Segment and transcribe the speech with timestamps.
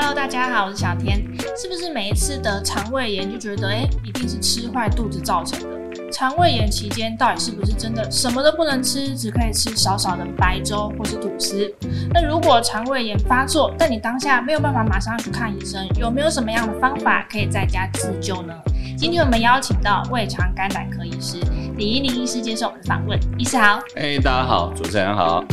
[0.00, 1.26] Hello，大家好，我是小天。
[1.60, 6.12] 是不是每一次得肠胃炎就觉得，哎，一定是吃坏肚子造成的？
[6.12, 11.68] 肠胃炎期间到底是不是真的什么都不能吃，只可以吃少少的白粥或是吐司？
[12.14, 18.54] 那如果肠胃炎发作，但你当下没有办法马上去看医生，有没有什么样的方法可以在家自救呢？
[18.96, 21.40] 今天我们邀请到胃肠肝胆科医师
[21.76, 23.18] 李一宁医师接受我们的访问。
[23.36, 25.44] 医师好，哎，大家好，主持人好。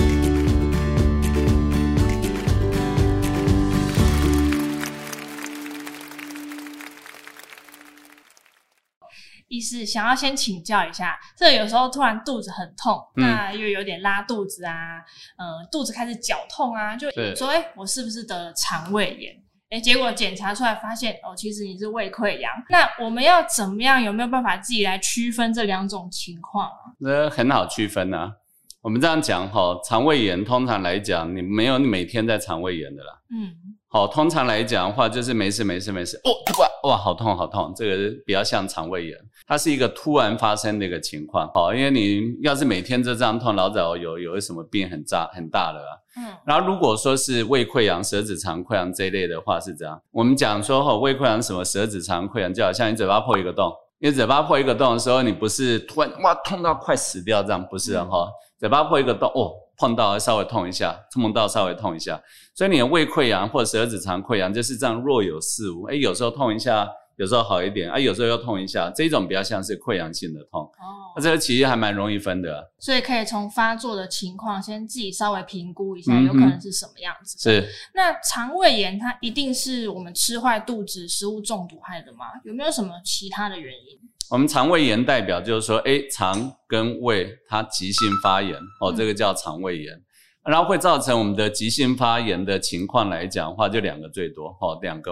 [9.55, 15.01] 医师想要先请教一下，这有时候突然肚子很痛，嗯、那又有点拉肚子啊，
[15.37, 19.33] 呃，肚子开始绞痛啊，就说哎，我是不是得了肠胃炎？
[19.69, 22.51] 哎，结果检查出来发现哦，其实你是胃溃疡。
[22.69, 24.01] 那我们要怎么样？
[24.01, 26.93] 有没有办法自己来区分这两种情况啊？
[26.99, 28.33] 那很好区分啊。
[28.81, 33.19] 我们这样讲哈，肠胃炎通常来讲，你没有你每天在肠胃炎的啦。
[33.31, 33.74] 嗯。
[33.95, 36.19] 好，通常来讲的话，就是没事没事没事。
[36.25, 41.49] 哦，哇哇，好痛好痛，这个比较像肠胃炎，它是一个突然发生的一个情况。
[41.53, 45.95] 好，因为你要是每天都这样痛，老早有有什么病很大很大的啊。
[46.17, 46.35] 嗯。
[46.45, 50.01] 然后如果说是胃溃疡、舌子肠溃疡这一类的话，是这样。
[50.11, 58.25] 我们讲说哈，胃溃疡什么舌子肠溃疡，就好像你嘴巴破一个洞，你嘴巴破一个洞的时候，你不是突然哇痛到快死掉这样，不是哈？
[58.25, 59.51] 嗯、嘴巴破一个洞哦。
[59.77, 62.17] 碰到稍微痛一下，碰到稍微痛一下，
[62.53, 70.61] 所以你的胃溃疡或者十二指肠溃疡就是这样若有似无，哎，有时候痛一下，有时候好一点，啊，有时候又痛一下，这种比较像是溃疡性的痛。
[70.61, 72.71] 哦，那这个其实还蛮容易分的。
[72.79, 77.37] 所以可以从发作的情况先自己稍微评估一下，有可能是什么样子。
[77.39, 77.67] 是。
[77.93, 82.25] 那肠胃炎它一定是我们吃坏肚子、食物中毒害的吗？
[82.43, 83.99] 有没有什么其他的原因？
[84.31, 95.11] 我们肠胃炎代表就是说，诶，肠跟胃它急性发炎，哦，这个叫肠胃炎，嗯、然后会造成我们的急性发炎的情况来讲的话，就两个最多，哦，两个，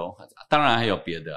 [0.50, 1.32] 当然还有别的，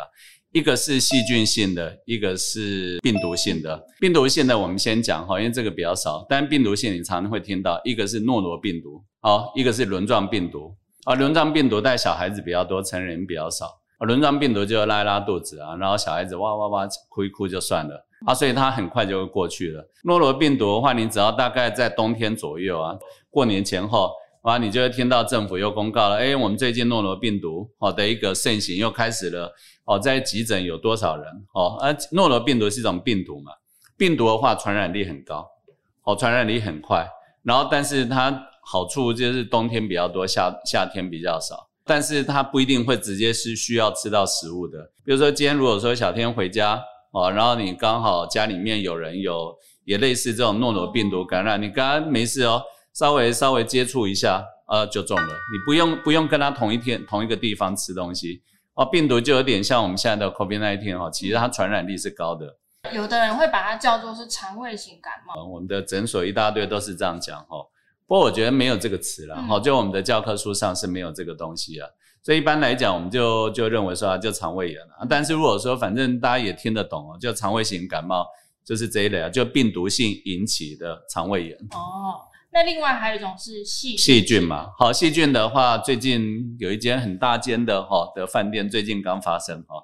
[0.56, 3.78] 一个是细菌性的，一个是病毒性的。
[4.00, 10.74] 病毒性的我们先讲哈，因为这个比较少，但病毒性你常常会听到，一个是诺罗病毒，哦，一个是轮状病毒，
[11.04, 13.66] 啊，轮状病毒带小孩子比较多，成人比较少。
[13.98, 19.86] 轮状病毒就拉一拉肚子啊，然后小孩子哇哇哇哭一哭就算了啊，所以它很快就会过去了。
[20.04, 22.96] 诺罗病毒的话，你只要大概在冬天左右啊，
[23.28, 24.10] 过年前后
[24.46, 29.52] 啊，你就会听到政府又公告了，诶，我们最近诺罗病毒好的一个盛行又开始了
[29.86, 31.76] 哦，在急诊有多少人哦？
[31.80, 33.50] 而诺罗病毒是一种病毒嘛，
[33.98, 35.44] 病毒的话传染力很高，
[36.04, 37.04] 哦，传染力很快，
[37.42, 41.68] 然后但是它好处就是冬天比较多，夏夏天比较少。
[41.84, 46.80] 但是它不一定会直接是需要吃到食物的，比如说今天如果说小天回家
[47.12, 49.52] 哦，然后你刚好家里面有人有
[49.84, 52.62] 也类似这种诺罗病毒感染，你刚刚没事哦，
[52.96, 55.26] 稍微稍微接触一下，呃，就中了。
[55.26, 58.42] 你不用不用跟他同一天同一个地方吃东西
[58.72, 62.56] 哦，病毒就有点像我们现在的 COVID-19 哦，其实它传染力是高的。
[62.94, 65.44] 有的人会把它叫做是肠胃型感冒。
[65.44, 67.66] 我们的诊所一大堆都是这样讲哦。
[68.06, 71.86] 不过我觉得没有这个词了，哈、嗯，就我们的教科书上是没有这个东西啊，
[72.22, 75.04] 所以一般来讲，我们就就认为说啊，就肠胃炎啊。
[75.06, 78.26] 但是如果说反正大家也听得懂哦，就肠胃型感冒
[78.64, 81.58] 就是这一类啊，就病毒性引起的肠胃炎。
[81.72, 82.24] 哦，
[82.56, 89.74] 那另外还有一种是细细菌嘛，好，细菌的话，最近有一间很大间的哈的饭店，最近刚发生哈，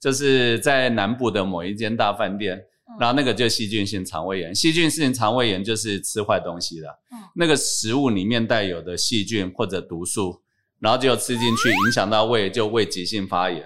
[0.00, 2.62] 就是在南部的某一间大饭店。
[3.00, 7.00] 然后那个就细菌性肠胃炎，细菌性肠胃炎就是吃坏东西了。
[7.12, 10.40] 嗯，那个食物里面带有的细菌或者毒素，
[10.78, 13.60] 然后就吃进去，影响到胃，就胃急性发炎；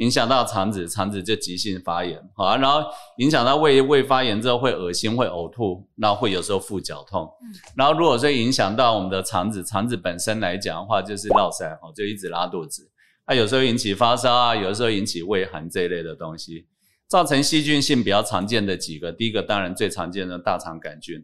[0.00, 2.18] 影响到肠子，肠子就急性发炎。
[2.34, 2.82] 好啊，然后
[3.18, 7.30] 影响到胃，胃发炎之后会恶心，会呕吐，然后会有时候腹绞痛。
[7.42, 12.90] 嗯，然后如果说影响到我们的肠子，肠子本身来讲的话，就是落塞，哦，就一直拉肚子。
[13.26, 16.66] 它有时候引起发烧啊，有时候引起胃寒这一类的东西。
[17.06, 21.16] 造成细菌性比较常见的几个，第一个当然最常见的大肠杆菌，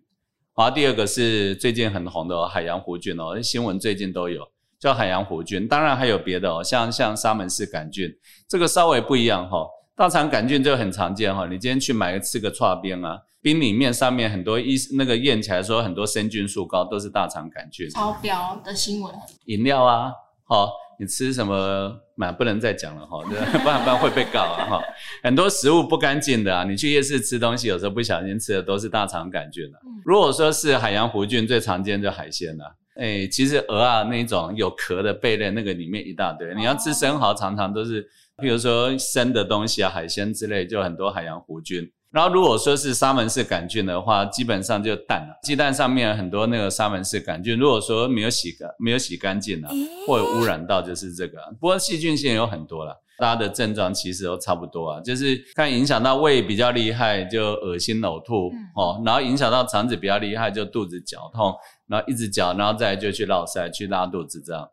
[0.56, 4.42] 然后第二个是最近很红的海洋弧菌哦，新闻最近都有
[4.86, 8.08] 叫海洋弧菌，当然还有别的哦，像像沙门氏杆菌，
[8.48, 9.66] 这个稍微不一样哈。
[9.96, 17.90] 大肠杆菌就很常见哈，你今天去买吃个串冰啊，冰里面上面很多一那个验起来说很多生菌素高，都是大肠杆菌。
[17.90, 19.12] 超标的新闻。
[19.46, 20.12] 饮料啊，
[20.44, 20.70] 好。
[20.98, 22.32] 你吃什么买？
[22.32, 24.82] 不能再讲了哈， 不然不然会被告啊哈。
[25.22, 29.78] 很多食物不干净的啊，你去夜市吃东西，有时候不小心吃的都是大肠杆菌了。
[30.06, 32.64] 如果说是海洋弧菌，最常见就海鲜了。
[32.96, 36.54] 哎，其实鹅啊那种有壳的贝类，那个里面一大堆。
[36.54, 38.06] 你要吃生蚝，常常都是，
[38.40, 41.90] 比如说生的东西啊，海鲜之类，就很多海洋弧菌。
[42.10, 49.70] 然后如果说是沙门氏杆菌的话，基本上就蛋了，鸡蛋上面很多那个沙门氏杆菌，如果说没有洗干没有洗干净啊，
[50.06, 51.38] 或者污染到，就是这个。
[51.60, 53.02] 不过细菌性有很多了。
[53.18, 61.54] 大家的症状其实都差不多啊，就是看影响到胃比较厉害，就恶心呕吐、嗯、哦，然后影响到肠子比较厉害，就肚子绞痛，
[61.86, 64.68] 然后一直绞，然后再就去落塞，去拉肚子这样。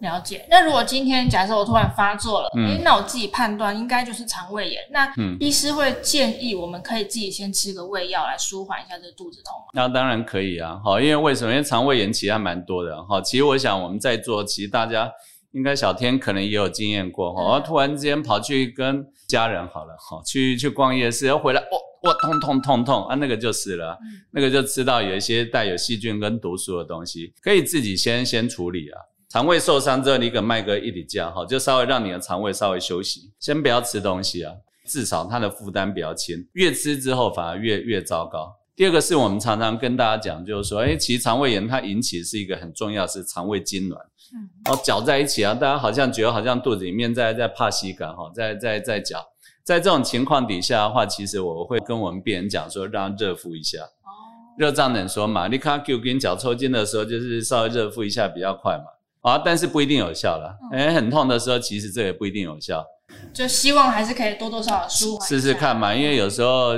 [0.00, 0.46] 了解。
[0.48, 9.54] 那如果今天假设我突然发作了，嗯、诶那我自己判断应该就是肠胃炎，那医师会建议我们可以自己先吃个胃药来舒缓一下这个肚子痛。
[9.74, 11.50] 那当然可以啊，好，因为为什么？
[11.50, 15.10] 因为肠胃炎其实还蛮多的，哈，其实我想我们在座，其实大家。
[15.52, 23.98] 应该小天可能也有经验过哈，然后突然之间跑去跟家人好了哈，去去逛夜市，然后回来，哦，哇，痛痛痛痛啊，那个就是了，
[24.32, 29.00] 那个就知道有一些带有细菌跟毒素的东西，可以自己先先处理啊。
[29.30, 34.52] 肠胃受伤之后，你给麦哥一滴酱哈，就稍微让你的肠胃稍微休息，先不要吃东西啊，
[34.86, 38.54] 至少它的负担比较轻，越吃之后反而越越糟糕。
[38.78, 43.96] 第二个是我们常常跟大家讲，就是说，哎，其实肠胃炎它引起是一个很重要是肠胃痉挛。
[44.32, 49.18] 嗯，然后搅在一起啊，大家好像觉得好像肚子里面在在怕吸感哈，在在在搅，
[49.64, 53.78] 在这种情况底下的话，其实我会跟我们病人讲说，让热敷一下。
[53.78, 58.84] 哦，热胀冷缩嘛，你看给你脚抽筋的时候，就是稍微热敷一下比较快嘛。
[59.22, 60.56] 啊，但是不一定有效了。
[60.70, 62.86] 哎，很痛的时候，其实这也不一定有效。
[63.34, 65.26] 就希望还是可以多多少少舒缓。
[65.26, 66.74] 试试看嘛，因为有时候。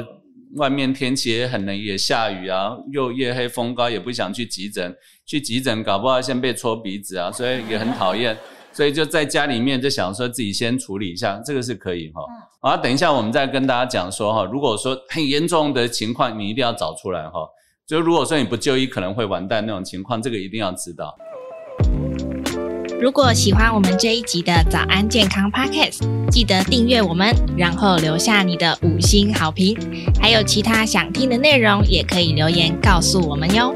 [0.57, 4.95] 外面天气也很冷，也下雨啊，又夜黑风高，也不想去急诊。
[5.25, 8.37] 去急诊搞不好先被戳鼻子啊，所以也很讨厌。
[8.73, 12.23] 所以就在家里面就想说自己先处理一下，这个是可以哈。
[12.61, 17.41] 好，等一下我们再跟大家讲说哈，如果说很严重的情况，你一定要找出来哈。
[17.87, 21.17] 就如果说你不就医可能会完蛋那种情况，这个一定要知道。
[23.01, 26.01] 如果喜欢我们这一集的早安健康 Podcast，
[26.31, 29.75] 记得订阅我们，然后留下你的五星好评。
[30.21, 33.75] 还有其他想听的内容，也可以留言告诉我们哟。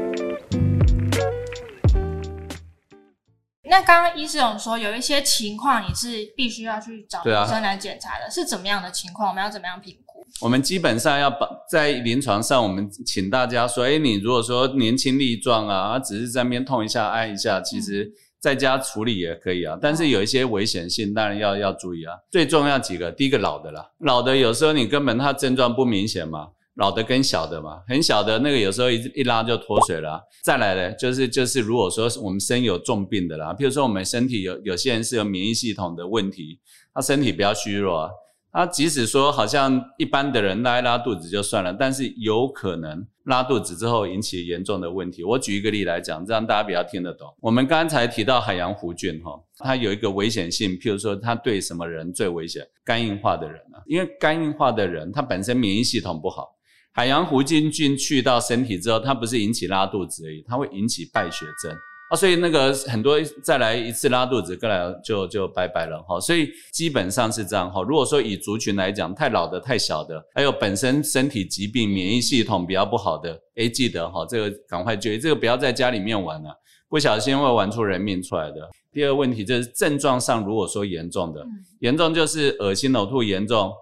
[3.63, 9.29] 那刚刚医师有说，有一些情况你是必须要去找医生来检查的，啊、是怎么样的情况？
[9.29, 10.23] 我们要怎么样评估？
[10.39, 18.13] 我们基本上要把在临床上，我们请大家说，哎，你如果说年轻力壮啊，只是在那边痛一下、按一下，其实。
[18.45, 22.13] 在家处理也可以啊，但是有一些危险性，当然要要注意啊。
[22.29, 30.21] 最重要几个，第一个老的啦，老的有时候你根本他症状不明显嘛，老的跟小的嘛，很小的那个有时候一一拉就脱水了啊。
[30.43, 36.59] 再来呢，就是就是如果说我们身有重病的啦，譬如说我们身体有有些人是有免疫系统的问题，
[36.93, 38.11] 他身体比较虚弱啊。
[38.55, 45.25] 他即使说好像一般的人拉一拉肚子就算了，但是有可能拉肚子之后引起严重的问题。
[45.25, 47.27] 我举一个例来讲，这样大家比较听得懂。
[47.41, 52.65] 我们刚才提到海洋弧菌哈，它有一个危险性，譬如说它对什么人最危险？
[52.85, 56.55] 肝硬化的人啊，因为肝硬化的人他本身免疫系统不好，
[56.93, 61.75] 海洋弧菌菌去到身体之后，它不是引起拉肚子而已，它会引起败血症。
[62.09, 66.19] 啊，所以那个很多再来一次拉肚子，过来就就拜拜了哈。
[66.19, 67.81] 所以基本上是这样哈。
[67.81, 76.55] 如果说以族群来讲，太老的、太小的，还有本身身体疾病、免疫系统比较不好的，诶，记得哈，这个赶快就医，这个不要在家里面玩了，
[76.87, 78.69] 不小心会玩出人命出来的。
[78.91, 81.43] 第二个问题就是症状上，如果说严重的，
[81.79, 83.73] 严重就是恶心呕吐严重，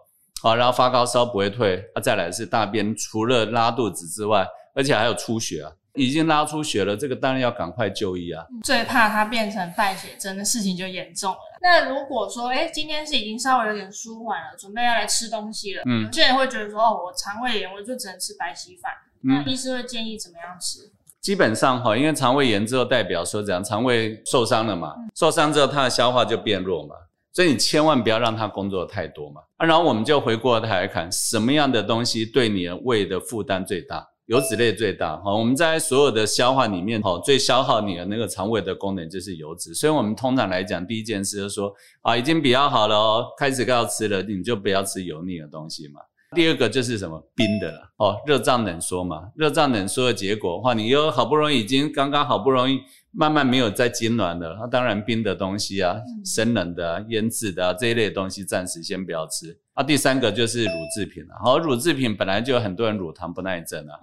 [0.41, 5.73] 好，然后发高烧不会退，啊，再来是大便除了拉肚子之外，而且还有出血啊。
[5.95, 8.43] 已经拉出血了，这个当然要赶快就医啊！
[8.63, 11.37] 最怕它变成败血症的事情就严重了。
[11.61, 18.91] 那如果说，哎，今天是已经稍微有点舒缓了，准备要来吃东西了，嗯，有些人会觉得说，哦，我肠胃炎，我就只能吃白稀饭。
[19.21, 20.91] 嗯，那医师会建议怎么样吃？
[21.21, 26.95] 基本上哈，因为肠胃炎之后代表说，怎样肠胃受伤了嘛，嗯、受伤之后它的消化就变弱嘛，
[27.31, 29.41] 所以你千万不要让它工作太多嘛。
[29.57, 34.05] 啊，然后我们就回过头来看，什么样的东西对你的胃的负担最大？
[34.27, 45.99] 油脂类最大，哈，我们在所有的消化里面，哈，最消耗你的那个肠胃的功能就是油脂，所以我们通常来讲，第一件事就是说，啊，已经比较好了哦，开始要吃了，你就不要吃油腻的东西嘛。
[46.33, 52.79] 第二个就是什么冰的了，哦，热胀冷缩嘛，热胀冷缩的结果的话，你又好不容易已经刚刚好不容易。
[53.15, 59.55] 慢慢没有再痉挛了，那当然冰的东西啊，生冷的、啊、腌制的啊这一类的东西暂时先不要吃。
[59.75, 61.35] 啊，第三个就是乳制品了。
[61.43, 63.93] 好，乳制品本来就有很多人乳糖不耐症啊，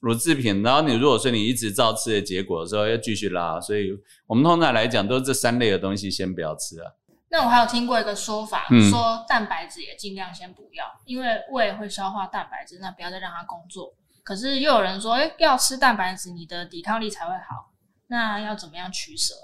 [0.00, 3.92] 乳制品，然后你如果说你一直照吃的结果的时候要继续拉，所以
[4.26, 6.90] 我们通常来讲都是这三类的东西先不要吃啊。
[7.28, 13.92] 那我还有听过一个说法，说蛋白质也尽量先不要，因为胃会消化蛋白质，那不要再让它工作。
[14.22, 17.72] 可是又有人说，诶，要吃蛋白质，你的抵抗力才会好。
[18.08, 19.34] 那要怎么样取舍？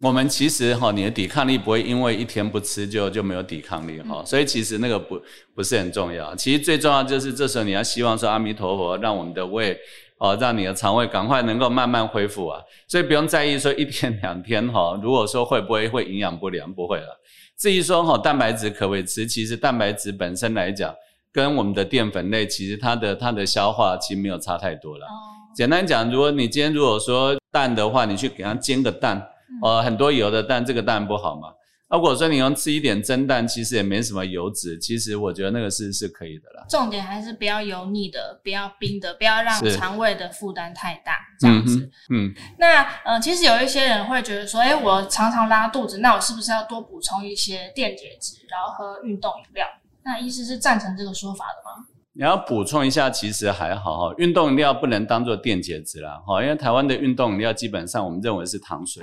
[0.00, 5.20] 我们其实哈，你的抵抗力不会因为一天不吃就就没有抵抗力哈，嗯、所以其实那个不
[5.54, 6.34] 不是很重要。
[6.34, 9.78] 其实最重要就是这时候你要希望说阿弥陀佛，让我们的胃
[10.20, 12.60] 哦，让你的肠胃赶快能够慢慢恢复啊。
[12.86, 17.20] 所以不用在意说一天两天哈，如果说会不会会营养不良，不会了。
[17.58, 20.94] 至于说哈蛋白质可不可以吃，其实蛋白质本身来讲，
[21.32, 25.06] 跟我们的淀粉类其实它的它的消化其实没有差太多了。
[25.06, 25.10] 哦、
[25.56, 29.26] 简单讲，如果你今天如果说蛋的话，你去给它煎个蛋。
[29.62, 31.48] 呃，很多油的蛋，这个蛋不好嘛。
[31.90, 36.64] 如果说你用吃一点蒸蛋，其实也没什么油脂，其实我觉得那个是是可以的啦。
[36.68, 41.90] 重点还是不要油腻的，不要冰的，不要让肠胃的负担太大，是这样子。
[42.10, 49.66] 嗯，嗯那呃，其实有一些人会觉得说，哎，我常常拉肚子，那我是不是要多补充一些电解质，然后喝运动饮料？
[50.04, 51.86] 那医师是赞成这个说法的吗？
[52.12, 54.14] 你要补充一下，其实还好哈。
[54.16, 59.02] 运动饮料不能当做电解质啦，哈，因为台湾的运动饮料基本上我们认为是糖水。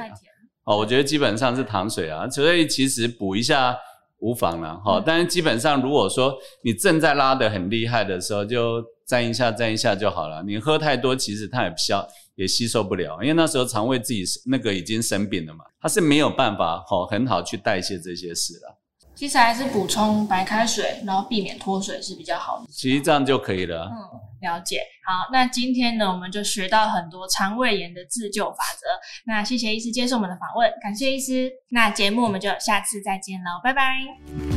[0.68, 3.74] 哦，我觉得基本上是糖水啊，所以其实补一下
[4.20, 5.02] 无妨了哈。
[5.04, 10.44] 但是基本上，如果说你正在拉得很厉害的时候，就沾一下沾一下就好了。
[10.44, 12.06] 你喝太多，其实它也消
[12.36, 18.78] 也吸收不了，因为那时候肠胃自己那个已经生病了嘛，它是没有办法好很好去代谢这些事了。
[19.16, 22.66] 其实还是补充白开水，然后避免脱水是比较好的。
[22.70, 23.86] 其实这样就可以了。
[23.86, 24.82] 嗯，了解。
[25.06, 28.88] 好，那今天呢，我们就学到很多肠胃炎的自救法则。
[29.26, 31.52] 那谢谢医师接受我们的访问，感谢医师。
[31.70, 34.57] 那节目我们就下次再见喽，拜拜。